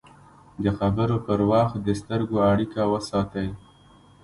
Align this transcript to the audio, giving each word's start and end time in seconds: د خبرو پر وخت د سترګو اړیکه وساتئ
د 0.63 0.65
خبرو 0.77 1.17
پر 1.25 1.39
وخت 1.51 1.75
د 1.81 1.87
سترګو 2.01 2.35
اړیکه 2.51 2.81
وساتئ 2.93 3.49